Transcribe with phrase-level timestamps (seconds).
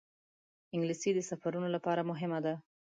[0.73, 2.53] انګلیسي د سفرونو لپاره مهمه ده